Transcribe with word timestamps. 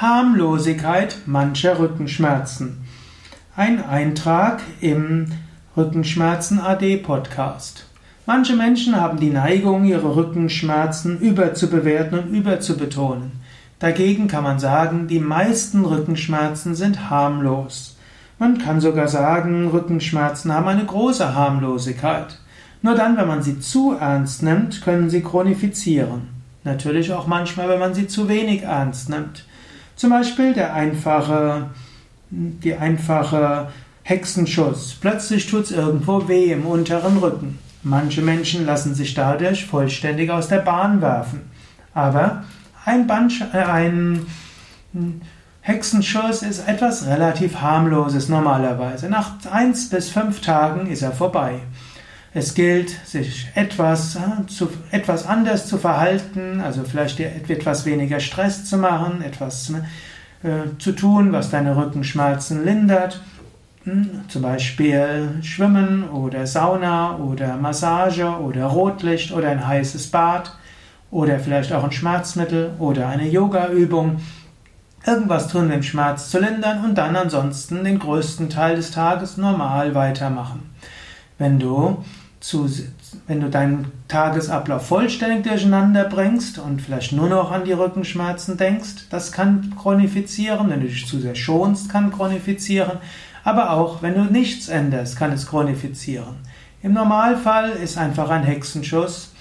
Harmlosigkeit 0.00 1.16
mancher 1.26 1.80
Rückenschmerzen. 1.80 2.84
Ein 3.56 3.84
Eintrag 3.84 4.60
im 4.80 5.26
Rückenschmerzen 5.76 6.60
AD 6.60 6.98
Podcast. 6.98 7.84
Manche 8.24 8.54
Menschen 8.54 8.94
haben 8.94 9.18
die 9.18 9.30
Neigung, 9.30 9.86
ihre 9.86 10.14
Rückenschmerzen 10.14 11.18
überzubewerten 11.18 12.16
und 12.16 12.32
überzubetonen. 12.32 13.32
Dagegen 13.80 14.28
kann 14.28 14.44
man 14.44 14.60
sagen, 14.60 15.08
die 15.08 15.18
meisten 15.18 15.84
Rückenschmerzen 15.84 16.76
sind 16.76 17.10
harmlos. 17.10 17.96
Man 18.38 18.58
kann 18.58 18.80
sogar 18.80 19.08
sagen, 19.08 19.66
Rückenschmerzen 19.66 20.54
haben 20.54 20.68
eine 20.68 20.84
große 20.84 21.34
Harmlosigkeit. 21.34 22.38
Nur 22.82 22.94
dann, 22.94 23.16
wenn 23.16 23.26
man 23.26 23.42
sie 23.42 23.58
zu 23.58 23.96
ernst 23.98 24.44
nimmt, 24.44 24.80
können 24.80 25.10
sie 25.10 25.22
chronifizieren. 25.22 26.28
Natürlich 26.62 27.12
auch 27.12 27.26
manchmal, 27.26 27.68
wenn 27.68 27.80
man 27.80 27.94
sie 27.94 28.06
zu 28.06 28.28
wenig 28.28 28.62
ernst 28.62 29.08
nimmt. 29.08 29.47
Zum 29.98 30.10
Beispiel 30.10 30.54
der 30.54 30.74
einfache, 30.74 31.70
die 32.30 32.76
einfache 32.76 33.66
Hexenschuss. 34.04 34.96
Plötzlich 35.00 35.50
tut 35.50 35.64
es 35.64 35.70
irgendwo 35.72 36.28
weh 36.28 36.52
im 36.52 36.66
unteren 36.66 37.16
Rücken. 37.16 37.58
Manche 37.82 38.22
Menschen 38.22 38.64
lassen 38.64 38.94
sich 38.94 39.14
dadurch 39.14 39.66
vollständig 39.66 40.30
aus 40.30 40.46
der 40.46 40.58
Bahn 40.60 41.00
werfen. 41.00 41.50
Aber 41.94 42.44
ein, 42.84 43.08
Band, 43.08 43.44
äh, 43.52 43.58
ein 43.58 44.24
Hexenschuss 45.62 46.42
ist 46.42 46.68
etwas 46.68 47.04
relativ 47.08 47.60
harmloses 47.60 48.28
normalerweise. 48.28 49.08
Nach 49.08 49.32
eins 49.50 49.90
bis 49.90 50.10
fünf 50.10 50.40
Tagen 50.40 50.86
ist 50.86 51.02
er 51.02 51.10
vorbei. 51.10 51.58
Es 52.34 52.54
gilt, 52.54 52.90
sich 53.06 53.48
etwas, 53.54 54.16
äh, 54.16 54.46
zu, 54.46 54.68
etwas 54.90 55.26
anders 55.26 55.66
zu 55.66 55.78
verhalten, 55.78 56.60
also 56.60 56.84
vielleicht 56.84 57.20
etwas 57.20 57.86
weniger 57.86 58.20
Stress 58.20 58.66
zu 58.66 58.76
machen, 58.76 59.22
etwas 59.22 59.72
äh, 60.42 60.78
zu 60.78 60.92
tun, 60.92 61.32
was 61.32 61.50
deine 61.50 61.76
Rückenschmerzen 61.76 62.64
lindert. 62.64 63.22
Hm, 63.84 64.24
zum 64.28 64.42
Beispiel 64.42 65.38
Schwimmen 65.42 66.08
oder 66.10 66.46
Sauna 66.46 67.16
oder 67.16 67.56
Massage 67.56 68.26
oder 68.26 68.66
Rotlicht 68.66 69.32
oder 69.32 69.48
ein 69.48 69.66
heißes 69.66 70.10
Bad 70.10 70.52
oder 71.10 71.38
vielleicht 71.38 71.72
auch 71.72 71.84
ein 71.84 71.92
Schmerzmittel 71.92 72.72
oder 72.78 73.08
eine 73.08 73.26
Yoga-Übung. 73.26 74.20
Irgendwas 75.06 75.48
tun, 75.48 75.70
den 75.70 75.82
Schmerz 75.82 76.28
zu 76.28 76.38
lindern 76.38 76.84
und 76.84 76.98
dann 76.98 77.16
ansonsten 77.16 77.84
den 77.84 77.98
größten 77.98 78.50
Teil 78.50 78.76
des 78.76 78.90
Tages 78.90 79.38
normal 79.38 79.94
weitermachen. 79.94 80.68
Wenn 81.38 81.58
du 81.58 82.04
zu, 82.40 82.70
wenn 83.26 83.40
du 83.40 83.50
deinen 83.50 83.90
Tagesablauf 84.06 84.86
vollständig 84.86 85.44
durcheinander 85.44 86.04
bringst 86.04 86.58
und 86.58 86.80
vielleicht 86.80 87.12
nur 87.12 87.28
noch 87.28 87.50
an 87.50 87.64
die 87.64 87.72
Rückenschmerzen 87.72 88.56
denkst, 88.56 89.08
das 89.10 89.32
kann 89.32 89.74
chronifizieren. 89.76 90.70
Wenn 90.70 90.80
du 90.80 90.86
dich 90.86 91.06
zu 91.06 91.18
sehr 91.18 91.34
schonst, 91.34 91.90
kann 91.90 92.12
chronifizieren. 92.12 92.98
Aber 93.44 93.70
auch 93.70 94.02
wenn 94.02 94.14
du 94.14 94.24
nichts 94.24 94.68
änderst, 94.68 95.16
kann 95.16 95.32
es 95.32 95.46
chronifizieren. 95.46 96.36
Im 96.82 96.92
Normalfall 96.92 97.70
ist 97.70 97.98
einfach 97.98 98.30
ein 98.30 98.44
Hexenschuss 98.44 99.32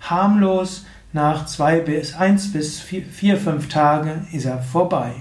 harmlos. 0.00 0.84
Nach 1.12 1.46
zwei 1.46 1.78
bis 1.78 2.14
eins 2.16 2.52
bis 2.52 2.80
vier, 2.80 3.04
vier 3.04 3.36
fünf 3.36 3.68
Tage 3.68 4.26
ist 4.32 4.46
er 4.46 4.60
vorbei. 4.60 5.12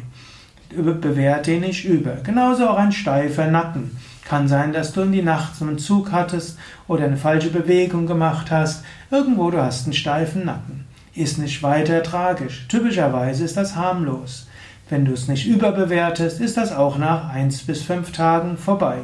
Bewerte 0.69 1.51
ihn 1.51 1.61
nicht 1.61 1.85
über. 1.85 2.15
Genauso 2.23 2.67
auch 2.67 2.77
ein 2.77 2.91
steifer 2.91 3.45
Nacken. 3.47 3.95
Kann 4.27 4.47
sein, 4.47 4.73
dass 4.73 4.93
du 4.93 5.01
in 5.01 5.11
die 5.11 5.21
Nacht 5.21 5.61
einen 5.61 5.77
Zug 5.77 6.11
hattest 6.11 6.57
oder 6.87 7.05
eine 7.05 7.17
falsche 7.17 7.49
Bewegung 7.49 8.07
gemacht 8.07 8.51
hast. 8.51 8.83
Irgendwo 9.11 9.51
du 9.51 9.61
hast 9.61 9.85
einen 9.85 9.93
steifen 9.93 10.45
Nacken. 10.45 10.85
Ist 11.13 11.37
nicht 11.37 11.61
weiter 11.61 12.01
tragisch. 12.01 12.65
Typischerweise 12.69 13.43
ist 13.43 13.57
das 13.57 13.75
harmlos. 13.75 14.47
Wenn 14.89 15.05
du 15.05 15.13
es 15.13 15.27
nicht 15.27 15.47
überbewertest, 15.47 16.41
ist 16.41 16.57
das 16.57 16.71
auch 16.71 16.97
nach 16.97 17.29
eins 17.29 17.63
bis 17.63 17.83
fünf 17.83 18.11
Tagen 18.11 18.57
vorbei. 18.57 18.99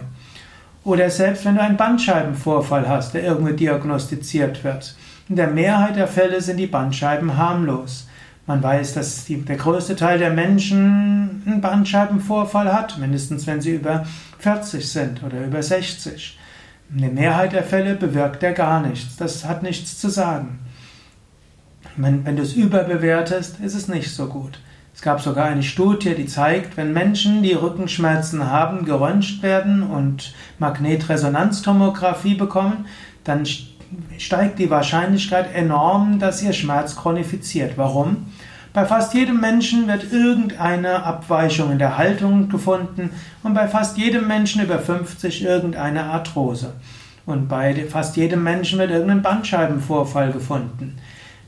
Oder 0.83 1.09
selbst 1.09 1.45
wenn 1.45 1.55
du 1.55 1.61
einen 1.61 1.77
Bandscheibenvorfall 1.77 2.87
hast, 2.87 3.13
der 3.13 3.23
irgendwie 3.23 3.53
diagnostiziert 3.55 4.63
wird. 4.63 4.95
In 5.27 5.35
der 5.35 5.47
Mehrheit 5.47 5.95
der 5.95 6.07
Fälle 6.07 6.41
sind 6.41 6.57
die 6.57 6.67
Bandscheiben 6.67 7.37
harmlos. 7.37 8.07
Man 8.49 8.63
weiß, 8.63 8.95
dass 8.95 9.25
die, 9.25 9.45
der 9.45 9.57
größte 9.57 9.95
Teil 9.95 10.17
der 10.17 10.31
Menschen 10.31 11.43
einen 11.45 11.61
Bandscheibenvorfall 11.61 12.73
hat, 12.73 12.97
mindestens 12.97 13.45
wenn 13.45 13.61
sie 13.61 13.75
über 13.75 14.07
40 14.39 14.89
sind 14.89 15.21
oder 15.21 15.45
über 15.45 15.61
60. 15.61 16.35
In 16.91 16.97
der 16.97 17.11
Mehrheit 17.11 17.53
der 17.53 17.61
Fälle 17.61 17.93
bewirkt 17.93 18.41
er 18.41 18.53
gar 18.53 18.81
nichts. 18.81 19.17
Das 19.17 19.45
hat 19.45 19.61
nichts 19.61 19.99
zu 19.99 20.09
sagen. 20.09 20.57
Wenn, 21.95 22.25
wenn 22.25 22.37
du 22.37 22.41
es 22.41 22.53
überbewertest, 22.53 23.59
ist 23.59 23.75
es 23.75 23.87
nicht 23.87 24.09
so 24.09 24.25
gut. 24.25 24.59
Es 24.95 25.03
gab 25.03 25.21
sogar 25.21 25.45
eine 25.45 25.61
Studie, 25.61 26.15
die 26.15 26.25
zeigt, 26.25 26.75
wenn 26.75 26.91
Menschen, 26.91 27.43
die 27.43 27.53
Rückenschmerzen 27.53 28.49
haben, 28.49 28.83
geröntgt 28.83 29.43
werden 29.43 29.83
und 29.83 30.33
Magnetresonanztomographie 30.57 32.33
bekommen, 32.33 32.87
dann 33.23 33.45
steigt 34.17 34.59
die 34.59 34.69
Wahrscheinlichkeit 34.69 35.53
enorm, 35.53 36.19
dass 36.19 36.43
ihr 36.43 36.53
Schmerz 36.53 36.95
chronifiziert. 36.95 37.77
Warum? 37.77 38.27
Bei 38.71 38.85
fast 38.85 39.13
jedem 39.13 39.39
Menschen 39.39 39.87
wird 39.87 40.11
irgendeine 40.11 41.03
Abweichung 41.03 41.71
in 41.71 41.79
der 41.79 41.97
Haltung 41.97 42.49
gefunden 42.49 43.09
und 43.41 43.53
bei 43.53 43.67
fast 43.67 43.97
jedem 43.97 44.27
Menschen 44.27 44.61
über 44.61 44.79
50 44.79 45.43
irgendeine 45.43 46.03
Arthrose. 46.03 46.73
Und 47.25 47.47
bei 47.47 47.73
fast 47.89 48.15
jedem 48.15 48.43
Menschen 48.43 48.79
wird 48.79 48.91
irgendein 48.91 49.21
Bandscheibenvorfall 49.21 50.31
gefunden. 50.31 50.97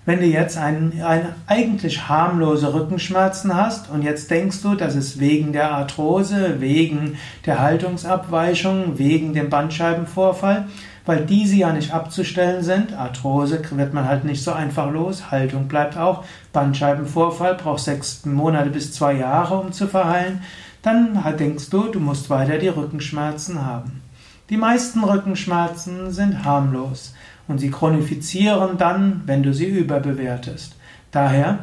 Wenn 0.04 0.20
du 0.20 0.26
jetzt 0.26 0.58
einen, 0.58 1.00
eine 1.04 1.36
eigentlich 1.46 2.10
harmlose 2.10 2.74
Rückenschmerzen 2.74 3.56
hast 3.56 3.88
und 3.92 4.02
jetzt 4.02 4.32
denkst 4.32 4.64
du, 4.64 4.74
das 4.74 4.96
ist 4.96 5.20
wegen 5.20 5.54
der 5.54 5.72
Arthrose, 5.72 6.60
wegen 6.60 7.18
der 7.46 7.60
Haltungsabweichung, 7.60 8.98
wegen 8.98 9.34
dem 9.34 9.52
Bandscheibenvorfall, 9.52 10.66
weil 11.06 11.24
diese 11.28 11.56
ja 11.56 11.72
nicht 11.72 11.94
abzustellen 11.94 12.64
sind. 12.64 12.94
Arthrose 12.94 13.62
wird 13.70 13.94
man 13.94 14.08
halt 14.08 14.24
nicht 14.24 14.44
so 14.44 14.52
einfach 14.52 14.92
los, 14.92 15.30
Haltung 15.30 15.68
bleibt 15.68 15.98
auch. 15.98 16.24
Bandscheibenvorfall 16.52 17.54
braucht 17.54 17.84
sechs 17.84 18.26
Monate 18.26 18.72
bis 18.72 18.94
zwei 18.94 19.14
Jahre, 19.14 19.60
um 19.60 19.72
zu 19.72 19.88
verheilen. 19.88 20.42
Dann 20.82 21.24
denkst 21.38 21.70
du, 21.70 21.90
du 21.90 22.00
musst 22.00 22.32
weiter 22.32 22.58
die 22.58 22.70
Rückenschmerzen 22.70 23.64
haben. 23.64 24.02
Die 24.50 24.58
meisten 24.58 25.04
Rückenschmerzen 25.04 26.12
sind 26.12 26.44
harmlos 26.44 27.14
und 27.52 27.60
sie 27.60 27.70
chronifizieren 27.70 28.78
dann, 28.78 29.22
wenn 29.26 29.44
du 29.44 29.54
sie 29.54 29.66
überbewertest. 29.66 30.76
Daher, 31.12 31.60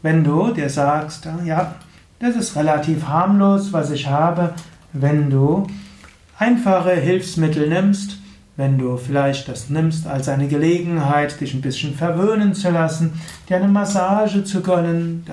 wenn 0.00 0.22
du 0.24 0.52
dir 0.52 0.70
sagst, 0.70 1.28
ja, 1.44 1.74
das 2.20 2.36
ist 2.36 2.56
relativ 2.56 3.08
harmlos, 3.08 3.72
was 3.72 3.90
ich 3.90 4.06
habe, 4.06 4.54
wenn 4.92 5.28
du 5.28 5.66
einfache 6.38 6.92
Hilfsmittel 6.92 7.68
nimmst, 7.68 8.18
wenn 8.56 8.78
du 8.78 8.96
vielleicht 8.96 9.48
das 9.48 9.70
nimmst 9.70 10.06
als 10.06 10.28
eine 10.28 10.46
Gelegenheit, 10.46 11.40
dich 11.40 11.54
ein 11.54 11.62
bisschen 11.62 11.94
verwöhnen 11.94 12.54
zu 12.54 12.70
lassen, 12.70 13.14
dir 13.48 13.56
eine 13.56 13.68
Massage 13.68 14.44
zu 14.44 14.60
gönnen, 14.60 15.24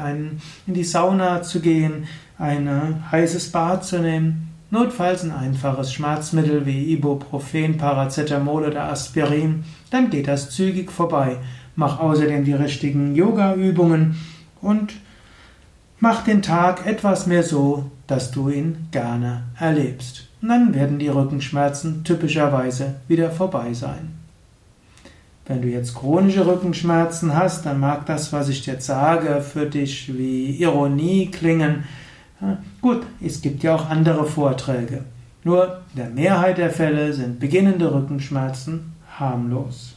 in 0.65 0.73
die 0.73 0.83
Sauna 0.83 1.43
zu 1.43 1.59
gehen, 1.59 2.07
ein 2.39 3.03
heißes 3.11 3.51
Bad 3.51 3.85
zu 3.85 3.99
nehmen, 3.99 4.48
notfalls 4.71 5.23
ein 5.23 5.31
einfaches 5.31 5.93
Schmerzmittel 5.93 6.65
wie 6.65 6.93
Ibuprofen, 6.93 7.77
Paracetamol 7.77 8.65
oder 8.65 8.85
Aspirin, 8.91 9.63
dann 9.89 10.09
geht 10.09 10.27
das 10.27 10.51
zügig 10.51 10.91
vorbei. 10.91 11.37
Mach 11.75 11.99
außerdem 11.99 12.45
die 12.45 12.53
richtigen 12.53 13.15
Yoga-Übungen 13.15 14.17
und 14.61 14.93
mach 15.99 16.23
den 16.23 16.41
Tag 16.41 16.85
etwas 16.85 17.25
mehr 17.25 17.43
so, 17.43 17.89
dass 18.07 18.31
du 18.31 18.49
ihn 18.49 18.87
gerne 18.91 19.43
erlebst. 19.57 20.27
Und 20.41 20.49
dann 20.49 20.73
werden 20.73 20.99
die 20.99 21.09
Rückenschmerzen 21.09 22.03
typischerweise 22.03 22.95
wieder 23.07 23.31
vorbei 23.31 23.73
sein. 23.73 24.19
Wenn 25.49 25.63
du 25.63 25.67
jetzt 25.67 25.95
chronische 25.95 26.45
Rückenschmerzen 26.45 27.35
hast, 27.35 27.65
dann 27.65 27.79
mag 27.79 28.05
das, 28.05 28.31
was 28.31 28.49
ich 28.49 28.65
jetzt 28.67 28.85
sage, 28.85 29.41
für 29.41 29.65
dich 29.65 30.15
wie 30.15 30.51
Ironie 30.61 31.31
klingen. 31.31 31.85
Gut, 32.81 33.03
es 33.21 33.41
gibt 33.41 33.63
ja 33.63 33.75
auch 33.75 33.89
andere 33.89 34.25
Vorträge. 34.25 35.03
Nur 35.43 35.81
in 35.93 36.01
der 36.01 36.09
Mehrheit 36.09 36.57
der 36.57 36.69
Fälle 36.69 37.13
sind 37.13 37.39
beginnende 37.39 37.93
Rückenschmerzen 37.93 38.93
harmlos. 39.17 39.95